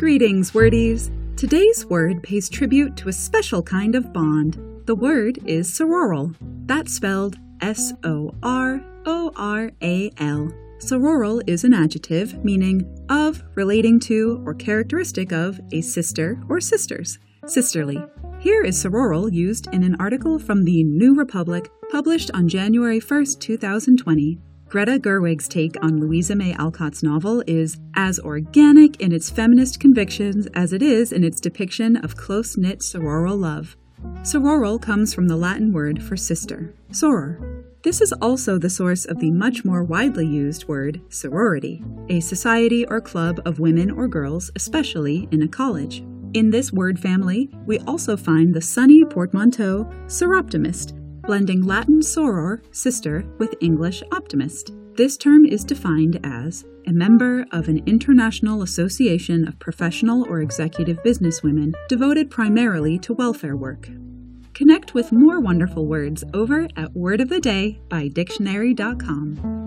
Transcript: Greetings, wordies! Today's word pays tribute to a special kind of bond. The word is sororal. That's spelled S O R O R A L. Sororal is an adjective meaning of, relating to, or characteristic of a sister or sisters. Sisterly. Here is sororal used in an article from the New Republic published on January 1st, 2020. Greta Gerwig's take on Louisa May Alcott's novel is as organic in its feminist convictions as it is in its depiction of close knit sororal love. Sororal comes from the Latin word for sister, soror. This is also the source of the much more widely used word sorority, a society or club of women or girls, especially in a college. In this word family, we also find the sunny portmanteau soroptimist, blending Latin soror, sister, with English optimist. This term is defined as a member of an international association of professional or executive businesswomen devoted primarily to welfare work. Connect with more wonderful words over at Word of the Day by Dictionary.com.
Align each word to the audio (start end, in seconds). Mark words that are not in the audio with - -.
Greetings, 0.00 0.54
wordies! 0.54 1.10
Today's 1.36 1.84
word 1.84 2.22
pays 2.22 2.48
tribute 2.48 2.96
to 2.96 3.10
a 3.10 3.12
special 3.12 3.62
kind 3.62 3.94
of 3.94 4.14
bond. 4.14 4.58
The 4.86 4.94
word 4.94 5.38
is 5.44 5.70
sororal. 5.70 6.34
That's 6.64 6.94
spelled 6.94 7.36
S 7.60 7.92
O 8.02 8.34
R 8.42 8.82
O 9.04 9.30
R 9.36 9.70
A 9.82 10.10
L. 10.16 10.50
Sororal 10.78 11.42
is 11.46 11.64
an 11.64 11.74
adjective 11.74 12.42
meaning 12.42 12.80
of, 13.10 13.42
relating 13.56 14.00
to, 14.00 14.42
or 14.46 14.54
characteristic 14.54 15.32
of 15.32 15.60
a 15.70 15.82
sister 15.82 16.42
or 16.48 16.62
sisters. 16.62 17.18
Sisterly. 17.44 18.02
Here 18.38 18.64
is 18.64 18.82
sororal 18.82 19.30
used 19.30 19.66
in 19.70 19.84
an 19.84 19.96
article 20.00 20.38
from 20.38 20.64
the 20.64 20.82
New 20.82 21.14
Republic 21.14 21.68
published 21.92 22.30
on 22.32 22.48
January 22.48 23.00
1st, 23.00 23.38
2020. 23.38 24.38
Greta 24.70 25.00
Gerwig's 25.00 25.48
take 25.48 25.76
on 25.82 25.98
Louisa 25.98 26.36
May 26.36 26.54
Alcott's 26.54 27.02
novel 27.02 27.42
is 27.48 27.80
as 27.96 28.20
organic 28.20 29.00
in 29.00 29.10
its 29.10 29.28
feminist 29.28 29.80
convictions 29.80 30.46
as 30.54 30.72
it 30.72 30.80
is 30.80 31.10
in 31.10 31.24
its 31.24 31.40
depiction 31.40 31.96
of 31.96 32.16
close 32.16 32.56
knit 32.56 32.78
sororal 32.78 33.36
love. 33.36 33.76
Sororal 34.22 34.80
comes 34.80 35.12
from 35.12 35.26
the 35.26 35.34
Latin 35.34 35.72
word 35.72 36.00
for 36.00 36.16
sister, 36.16 36.72
soror. 36.92 37.64
This 37.82 38.00
is 38.00 38.12
also 38.22 38.58
the 38.58 38.70
source 38.70 39.04
of 39.06 39.18
the 39.18 39.32
much 39.32 39.64
more 39.64 39.82
widely 39.82 40.24
used 40.24 40.68
word 40.68 41.00
sorority, 41.08 41.82
a 42.08 42.20
society 42.20 42.86
or 42.86 43.00
club 43.00 43.40
of 43.44 43.58
women 43.58 43.90
or 43.90 44.06
girls, 44.06 44.52
especially 44.54 45.26
in 45.32 45.42
a 45.42 45.48
college. 45.48 46.04
In 46.32 46.50
this 46.50 46.72
word 46.72 46.96
family, 46.96 47.50
we 47.66 47.80
also 47.80 48.16
find 48.16 48.54
the 48.54 48.60
sunny 48.60 49.04
portmanteau 49.04 49.84
soroptimist, 50.06 50.92
blending 51.30 51.64
Latin 51.64 52.00
soror, 52.00 52.60
sister, 52.74 53.24
with 53.38 53.54
English 53.60 54.02
optimist. 54.10 54.72
This 54.96 55.16
term 55.16 55.46
is 55.46 55.62
defined 55.62 56.18
as 56.24 56.64
a 56.88 56.92
member 56.92 57.46
of 57.52 57.68
an 57.68 57.80
international 57.86 58.62
association 58.62 59.46
of 59.46 59.56
professional 59.60 60.28
or 60.28 60.40
executive 60.40 61.00
businesswomen 61.04 61.72
devoted 61.88 62.32
primarily 62.32 62.98
to 62.98 63.14
welfare 63.14 63.54
work. 63.54 63.88
Connect 64.54 64.92
with 64.92 65.12
more 65.12 65.38
wonderful 65.38 65.86
words 65.86 66.24
over 66.34 66.66
at 66.76 66.96
Word 66.96 67.20
of 67.20 67.28
the 67.28 67.38
Day 67.38 67.80
by 67.88 68.08
Dictionary.com. 68.08 69.59